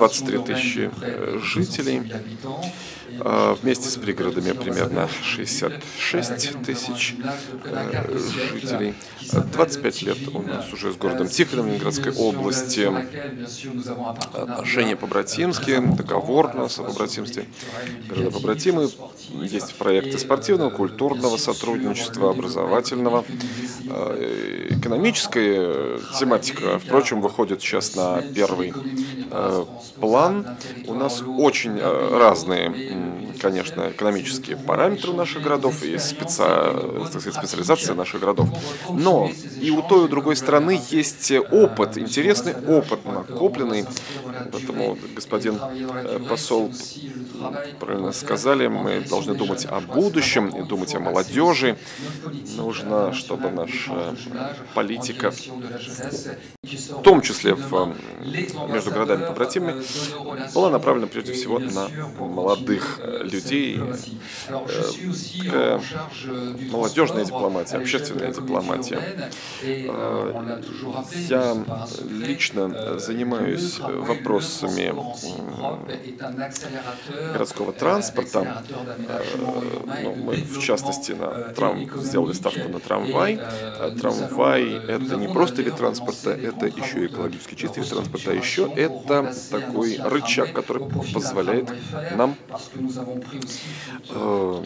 23 0.00 0.38
тысячи 0.38 0.90
жителей. 1.44 2.02
А, 3.22 3.54
вместе 3.54 3.88
с 3.88 3.96
пригородами 3.96 4.52
примерно 4.52 5.08
66 5.22 6.62
тысяч 6.62 7.16
э, 7.64 8.18
жителей. 8.52 8.94
25 9.52 10.02
лет 10.02 10.18
у 10.32 10.42
нас 10.42 10.72
уже 10.72 10.92
с 10.92 10.96
городом 10.96 11.28
Тихоном 11.28 11.66
Ленинградской 11.66 12.12
области. 12.12 12.88
Отношения 14.32 14.96
по-братимски, 14.96 15.80
договор 15.96 16.52
у 16.54 16.58
нас 16.58 16.78
о 16.78 16.84
побратимстве. 16.84 17.46
Города 18.08 18.30
побратимы. 18.30 18.88
Есть 19.42 19.74
проекты 19.74 20.18
спортивного, 20.18 20.70
культурного 20.70 21.36
сотрудничества, 21.36 22.30
образовательного. 22.30 23.24
Э, 23.88 24.66
экономическая 24.70 25.98
тематика, 26.18 26.78
впрочем, 26.78 27.20
выходит 27.20 27.60
сейчас 27.60 27.96
на 27.96 28.22
первый 28.22 28.70
э, 28.70 29.19
план. 30.00 30.46
У 30.86 30.94
нас 30.94 31.22
очень 31.22 31.80
разные 31.80 33.20
конечно, 33.40 33.90
экономические 33.90 34.56
параметры 34.56 35.12
наших 35.12 35.42
городов 35.42 35.82
и 35.82 35.98
специ... 35.98 36.44
специализация 37.32 37.94
наших 37.94 38.20
городов. 38.20 38.48
Но 38.90 39.30
и 39.60 39.70
у 39.70 39.82
той, 39.82 40.02
и 40.02 40.04
у 40.04 40.08
другой 40.08 40.36
страны 40.36 40.80
есть 40.90 41.32
опыт, 41.50 41.98
интересный 41.98 42.54
опыт 42.54 43.04
накопленный. 43.04 43.86
Поэтому 44.52 44.96
господин 45.14 45.58
э, 45.60 46.18
посол 46.28 46.70
правильно 47.78 48.12
сказали, 48.12 48.66
мы 48.66 49.00
должны 49.00 49.34
думать 49.34 49.66
о 49.66 49.80
будущем 49.80 50.48
и 50.48 50.62
думать 50.62 50.94
о 50.94 51.00
молодежи. 51.00 51.76
Нужно, 52.56 53.12
чтобы 53.12 53.50
наша 53.50 54.14
политика 54.74 55.32
в 56.62 57.02
том 57.02 57.22
числе 57.22 57.54
в, 57.54 57.94
между 58.68 58.90
городами 58.90 59.19
побратимами, 59.26 59.82
была 60.54 60.70
направлена 60.70 61.06
прежде 61.06 61.32
всего 61.32 61.58
на 61.58 61.88
молодых 62.18 63.00
людей. 63.22 63.80
Такая 65.44 65.80
молодежная 66.70 67.24
дипломатия, 67.24 67.76
общественная 67.76 68.32
дипломатия. 68.32 69.00
Я 71.28 71.56
лично 72.10 72.98
занимаюсь 72.98 73.78
вопросами 73.78 74.94
городского 77.32 77.72
транспорта. 77.72 78.62
Ну, 80.02 80.14
мы, 80.16 80.34
в 80.36 80.60
частности, 80.60 81.12
на 81.12 81.52
трам... 81.54 81.88
сделали 82.00 82.32
ставку 82.32 82.68
на 82.68 82.80
трамвай. 82.80 83.40
Трамвай– 84.00 84.74
это 84.88 85.16
не 85.16 85.28
просто 85.28 85.62
вид 85.62 85.76
транспорта, 85.76 86.30
это 86.30 86.66
еще 86.66 87.06
экологически 87.06 87.54
чистый 87.54 87.80
вид 87.80 87.90
транспорта, 87.90 88.30
а 88.30 88.34
еще 88.34 88.70
это 88.76 89.09
такой 89.50 89.98
рычаг, 90.02 90.52
который 90.52 90.84
позволяет 91.12 91.72
нам 92.16 92.36
э, 94.08 94.62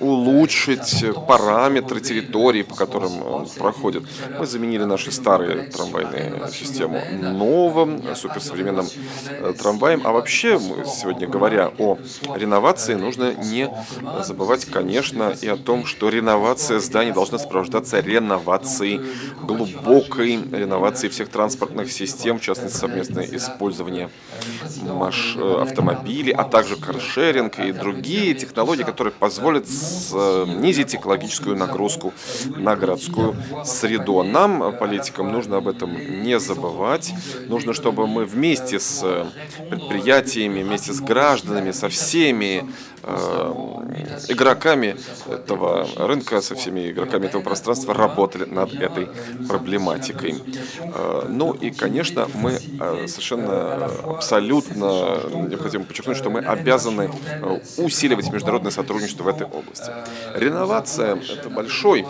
улучшить 0.00 1.04
параметры 1.26 2.00
территории, 2.00 2.62
по 2.62 2.74
которым 2.74 3.22
он 3.22 3.48
проходит. 3.48 4.04
Мы 4.38 4.46
заменили 4.46 4.84
наши 4.84 5.12
старые 5.12 5.70
трамвайные 5.70 6.48
систему 6.52 7.00
новым, 7.10 8.14
суперсовременным 8.14 8.86
э, 9.28 9.54
трамваем. 9.58 10.02
А 10.04 10.12
вообще, 10.12 10.58
сегодня 10.58 11.28
говоря 11.28 11.72
о 11.78 11.98
реновации, 12.34 12.94
нужно 12.94 13.34
не 13.34 13.70
забывать, 14.22 14.64
конечно, 14.64 15.34
и 15.40 15.48
о 15.48 15.56
том, 15.56 15.86
что 15.86 16.08
реновация 16.08 16.80
зданий 16.80 17.12
должна 17.12 17.38
сопровождаться 17.38 18.00
реновацией, 18.00 19.00
глубокой 19.42 20.36
реновацией 20.52 21.10
всех 21.10 21.28
транспортных 21.28 21.90
систем, 21.92 22.38
в 22.38 22.42
частности 22.42 22.76
совместное 22.76 23.26
использование 23.42 24.10
маш... 24.82 25.34
Э, 25.36 25.62
автомобилей, 25.62 26.32
а 26.32 26.44
также 26.44 26.76
каршеринг 26.76 27.58
и 27.58 27.72
другие 27.72 28.34
технологии, 28.34 28.82
которые 28.82 29.12
позволят 29.12 29.68
снизить 29.68 30.94
экологическую 30.94 31.56
нагрузку 31.56 32.12
на 32.56 32.76
городскую 32.76 33.36
среду. 33.64 34.22
Нам, 34.22 34.76
политикам, 34.78 35.32
нужно 35.32 35.58
об 35.58 35.68
этом 35.68 36.22
не 36.22 36.38
забывать. 36.38 37.12
Нужно, 37.48 37.72
чтобы 37.72 38.06
мы 38.06 38.24
вместе 38.24 38.78
с 38.78 39.26
предприятиями, 39.70 40.62
вместе 40.62 40.92
с 40.92 41.00
гражданами, 41.00 41.72
со 41.72 41.88
всеми 41.88 42.52
Э, 42.62 42.91
игроками 44.28 44.96
этого 45.28 45.86
рынка, 45.96 46.40
со 46.40 46.54
всеми 46.54 46.90
игроками 46.90 47.26
этого 47.26 47.42
пространства 47.42 47.94
работали 47.94 48.44
над 48.44 48.72
этой 48.74 49.08
проблематикой. 49.48 50.42
Э, 50.78 51.26
ну 51.28 51.52
и, 51.52 51.70
конечно, 51.70 52.28
мы 52.34 52.52
э, 52.52 53.06
совершенно 53.08 53.86
абсолютно 54.04 55.20
необходимо 55.48 55.84
подчеркнуть, 55.84 56.16
что 56.16 56.30
мы 56.30 56.40
обязаны 56.40 57.10
усиливать 57.76 58.32
международное 58.32 58.72
сотрудничество 58.72 59.24
в 59.24 59.28
этой 59.28 59.46
области. 59.46 59.90
Реновация– 60.34 61.16
это 61.38 61.50
большой 61.50 62.06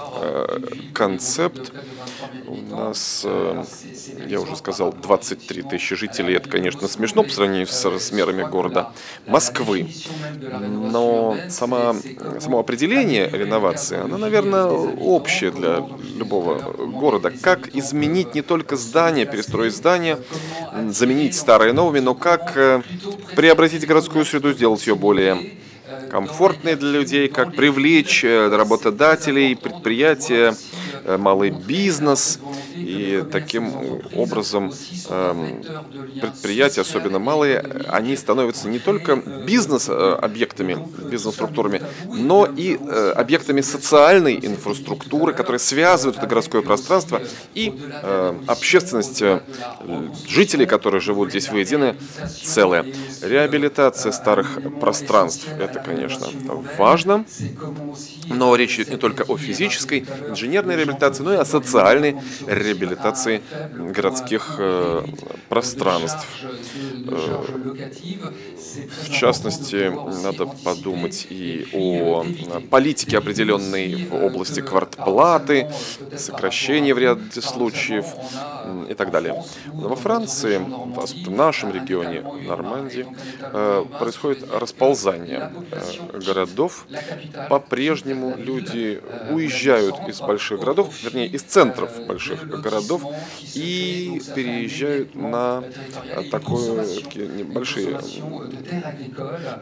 концепт. 0.95 1.73
У 2.47 2.57
нас, 2.57 3.27
я 4.27 4.41
уже 4.41 4.57
сказал, 4.57 4.93
23 4.93 5.63
тысячи 5.63 5.97
жителей. 5.97 6.35
Это, 6.35 6.49
конечно, 6.49 6.87
смешно 6.89 7.23
по 7.23 7.31
сравнению 7.31 7.67
с 7.67 7.85
размерами 7.85 8.43
города 8.43 8.91
Москвы 9.27 9.89
но 10.83 11.37
сама, 11.49 11.95
само 12.41 12.59
определение 12.59 13.29
реновации, 13.31 13.99
оно, 13.99 14.19
наверное, 14.19 14.67
общее 14.67 15.53
для 15.53 15.87
любого 16.17 16.59
города. 16.87 17.33
Как 17.41 17.75
изменить 17.75 18.35
не 18.35 18.43
только 18.43 18.77
здание, 18.77 19.25
перестроить 19.25 19.75
здание, 19.75 20.19
заменить 20.89 21.37
старые 21.37 21.73
новыми, 21.73 22.01
но 22.01 22.15
как 22.15 22.57
э, 22.57 22.83
преобразить 23.37 23.87
городскую 23.87 24.25
среду, 24.25 24.53
сделать 24.53 24.85
ее 24.87 24.97
более 24.97 25.39
комфортной 26.11 26.75
для 26.75 26.91
людей, 26.91 27.29
как 27.29 27.55
привлечь 27.55 28.25
э, 28.25 28.49
работодателей, 28.49 29.55
предприятия, 29.55 30.57
э, 31.05 31.17
малый 31.17 31.51
бизнес– 31.51 32.41
и 32.93 33.25
таким 33.31 33.73
образом 34.15 34.73
эм, 35.09 35.63
предприятия, 36.21 36.83
особенно 36.83 37.19
малые, 37.19 37.61
они 37.89 38.17
становятся 38.17 38.69
не 38.69 38.79
только 38.79 39.17
бизнес-объектами, 39.17 40.77
бизнес-структурами, 41.11 41.83
но 42.07 42.47
и 42.47 42.77
э, 42.77 43.13
объектами 43.17 43.63
социальной 43.63 44.39
инфраструктуры, 44.43 45.33
которые 45.33 45.59
связывают 45.59 46.19
это 46.19 46.27
городское 46.27 46.61
пространство 46.63 47.23
и 47.55 47.73
э, 47.75 48.35
общественность 48.47 49.23
э, 49.23 49.41
жителей, 50.29 50.67
которые 50.67 51.01
живут 51.01 51.31
здесь 51.31 51.49
воедино, 51.49 51.97
целое. 52.43 52.85
Реабилитация 53.23 54.13
старых 54.13 54.59
пространств– 54.81 55.47
это, 55.59 55.81
конечно, 55.81 56.27
важно, 56.77 57.25
но 58.27 58.55
речь 58.57 58.75
идет 58.75 58.91
не 58.91 58.97
только 58.97 59.23
о 59.23 59.39
физической, 59.39 60.05
инженерной 60.29 60.77
реабилитации, 60.77 61.23
но 61.23 61.33
и 61.33 61.37
о 61.37 61.45
социальной 61.45 62.17
реабилитации 62.47 62.82
городских 62.87 64.57
э, 64.59 65.05
пространств. 65.49 66.27
Э, 67.09 67.45
в 69.05 69.11
частности, 69.11 69.93
надо 70.23 70.47
подумать 70.65 71.27
и 71.31 71.67
о 71.75 72.25
политике 72.71 73.19
определенной 73.19 74.07
в 74.07 74.15
области 74.15 74.61
квартплаты, 74.61 75.71
сокращения 76.17 76.95
в 76.95 76.99
ряде 76.99 77.41
случаев 77.41 78.07
и 78.89 78.95
так 78.95 79.11
далее. 79.11 79.45
Но 79.73 79.89
во 79.89 79.97
Франции, 79.97 80.59
в 80.59 81.31
нашем 81.31 81.73
регионе, 81.73 82.23
Нормандии, 82.47 83.07
э, 83.41 83.85
происходит 83.99 84.47
расползание 84.53 85.53
городов. 86.13 86.87
По-прежнему 87.49 88.35
люди 88.37 89.01
уезжают 89.31 89.97
из 90.09 90.21
больших 90.21 90.61
городов, 90.61 90.89
вернее, 91.03 91.27
из 91.27 91.43
центров 91.43 91.91
больших 92.07 92.49
городов 92.49 92.72
и 93.55 94.21
переезжают 94.35 95.15
на 95.15 95.65
такое, 96.31 96.87
такие 97.03 97.27
небольшие, 97.29 97.99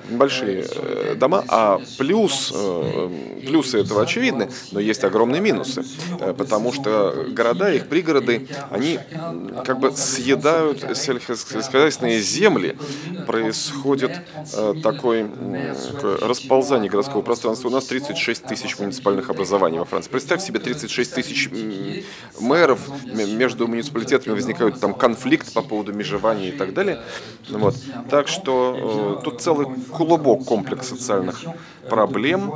небольшие 0.08 0.66
э, 0.74 1.14
дома. 1.16 1.44
А 1.48 1.80
плюс, 1.98 2.52
э, 2.54 3.10
плюсы 3.46 3.80
этого 3.80 4.02
очевидны, 4.02 4.48
но 4.72 4.80
есть 4.80 5.04
огромные 5.04 5.40
минусы, 5.40 5.84
э, 6.20 6.34
потому 6.36 6.72
что 6.72 7.26
города, 7.30 7.72
их 7.72 7.88
пригороды, 7.88 8.48
они 8.70 8.98
как 9.64 9.80
бы 9.80 9.92
съедают 9.92 10.84
сельскохозяйственные 10.96 12.20
земли, 12.20 12.76
происходит 13.26 14.12
такой, 14.82 15.26
такое 15.90 16.16
расползание 16.18 16.90
городского 16.90 17.22
пространства. 17.22 17.68
У 17.68 17.70
нас 17.70 17.86
36 17.86 18.44
тысяч 18.44 18.78
муниципальных 18.78 19.30
образований 19.30 19.78
во 19.78 19.84
Франции. 19.84 20.10
Представь 20.10 20.42
себе 20.42 20.60
36 20.60 21.14
тысяч 21.14 21.50
мэров, 22.40 22.80
между 23.04 23.66
муниципалитетами 23.66 24.34
возникают 24.34 24.81
там 24.81 24.94
конфликт 24.94 25.52
по 25.52 25.62
поводу 25.62 25.92
межевания 25.92 26.48
и 26.48 26.52
так 26.52 26.75
далее. 26.75 27.00
Вот. 27.48 27.75
Так 28.08 28.28
что 28.28 29.19
э, 29.20 29.25
тут 29.25 29.40
целый 29.40 29.66
клубок 29.90 30.44
комплекс 30.44 30.88
социальных 30.88 31.42
проблем, 31.88 32.52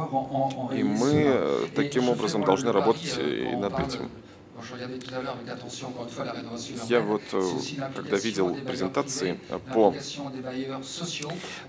и 0.73 0.83
мы 0.83 1.13
э, 1.27 1.67
таким 1.75 2.09
образом 2.09 2.45
должны 2.45 2.73
работать 2.73 3.19
и 3.19 3.57
над 3.57 3.79
этим. 3.81 4.11
Я 6.89 7.01
вот, 7.01 7.23
э, 7.33 7.43
когда 7.95 8.17
видел 8.17 8.55
презентации 8.55 9.41
э, 9.49 9.59
по, 9.73 9.95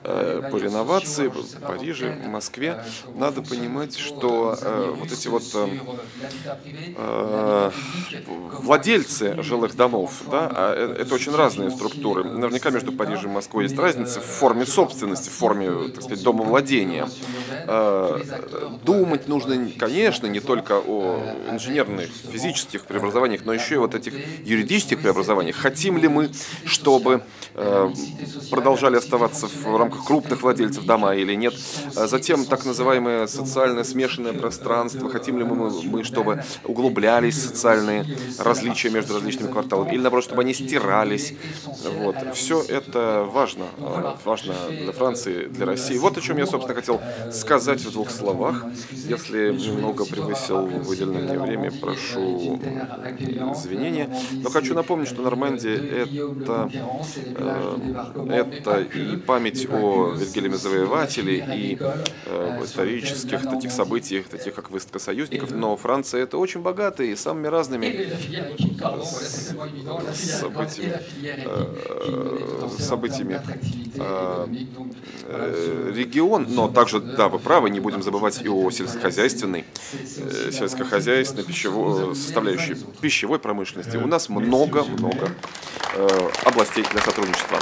э, 0.03 0.49
по 0.51 0.57
реновации 0.57 1.27
в 1.27 1.59
Париже, 1.61 2.11
в 2.11 2.27
Москве, 2.27 2.83
надо 3.15 3.41
понимать, 3.41 3.97
что 3.97 4.57
вот 4.97 5.11
эти 5.11 5.27
вот 5.27 5.43
владельцы 8.59 9.41
жилых 9.41 9.75
домов, 9.75 10.23
да, 10.29 10.49
а, 10.51 10.95
это 10.97 11.15
очень 11.15 11.35
разные 11.35 11.71
структуры. 11.71 12.23
Наверняка 12.23 12.69
между 12.69 12.91
Парижем 12.91 13.31
и 13.31 13.33
Москвой 13.33 13.63
есть 13.63 13.77
разница 13.77 14.21
в 14.21 14.25
форме 14.25 14.65
собственности, 14.65 15.29
в 15.29 15.33
форме, 15.33 15.89
так 15.89 16.03
сказать, 16.03 16.23
домовладения. 16.23 17.07
Думать 18.83 19.27
нужно, 19.27 19.69
конечно, 19.77 20.27
не 20.27 20.39
только 20.39 20.79
о 20.79 21.19
инженерных, 21.49 22.09
физических 22.31 22.74
преобразованиях, 22.83 23.45
но 23.45 23.53
еще 23.53 23.75
и 23.75 23.77
вот 23.77 23.95
этих 23.95 24.13
юридических 24.43 25.01
преобразованиях. 25.01 25.55
Хотим 25.55 25.97
ли 25.97 26.07
мы, 26.07 26.29
чтобы 26.65 27.21
э, 27.53 27.89
продолжали 28.51 28.97
оставаться 28.97 29.47
в 29.47 29.77
рамках 29.77 30.05
крупных 30.05 30.41
владельцев 30.41 30.85
дома 30.85 31.15
или 31.15 31.33
нет? 31.33 31.53
А 31.95 32.07
затем 32.07 32.45
так 32.45 32.65
называемое 32.65 33.27
социальное 33.27 33.83
смешанное 33.83 34.33
пространство. 34.33 35.09
Хотим 35.09 35.37
ли 35.39 35.43
мы, 35.43 35.69
мы 35.83 36.03
чтобы 36.03 36.43
углублялись 36.63 37.41
социальные 37.41 38.05
различия 38.39 38.89
между 38.89 39.15
различными 39.15 39.51
кварталами 39.51 39.93
или 39.93 40.01
наоборот, 40.01 40.25
чтобы 40.25 40.41
они 40.41 40.53
стирались. 40.53 41.33
Вот. 41.99 42.15
Все 42.33 42.61
это 42.61 43.27
важно. 43.31 43.65
Э, 43.77 44.15
важно 44.23 44.53
для 44.69 44.91
Франции, 44.91 45.45
для 45.47 45.65
России. 45.65 45.97
Вот 45.97 46.17
о 46.17 46.21
чем 46.21 46.37
я, 46.37 46.45
собственно, 46.45 46.75
хотел 46.75 47.01
сказать 47.31 47.81
в 47.81 47.91
двух 47.91 48.09
словах. 48.09 48.65
Если 48.91 49.53
немного 49.53 50.05
превысил 50.05 50.65
выделенное 50.65 51.23
мне 51.23 51.39
время, 51.39 51.71
прошу 51.71 52.59
извинения. 52.65 54.09
Но 54.33 54.49
хочу 54.49 54.73
напомнить, 54.73 55.07
что 55.07 55.21
Нормандия 55.21 55.75
это, 55.75 56.69
э, 57.35 58.29
это 58.29 58.81
и 58.81 59.17
память 59.17 59.67
о 59.69 60.11
Вильгельме 60.11 60.57
Завоевателе, 60.57 61.45
и 61.55 61.77
э, 61.79 62.59
исторических 62.63 63.43
таких 63.43 63.71
событиях, 63.71 64.27
таких 64.27 64.53
как 64.53 64.71
выставка 64.71 64.99
союзников. 64.99 65.51
Но 65.51 65.75
Франция 65.77 66.23
это 66.23 66.37
очень 66.37 66.61
богатая 66.61 67.07
и 67.07 67.15
самыми 67.15 67.47
разными 67.47 68.09
событиями, 70.13 70.99
э, 71.23 72.69
событиями 72.79 73.41
э, 73.95 74.47
регион, 75.95 76.47
но 76.49 76.67
также, 76.67 76.99
да, 76.99 77.29
вы 77.29 77.39
правы, 77.39 77.69
не 77.69 77.79
будем 77.79 78.03
забывать 78.03 78.41
и 78.41 78.49
о 78.49 78.69
сельскохозяйственной, 78.71 79.65
сельскохозяйственной 80.51 81.43
пищевой, 81.43 82.15
составляющей 82.15 82.54
пищевой 83.01 83.39
промышленности. 83.39 83.97
У 83.97 84.07
нас 84.07 84.29
много-много 84.29 85.31
э, 85.93 86.29
областей 86.45 86.85
для 86.91 87.01
сотрудничества. 87.01 87.59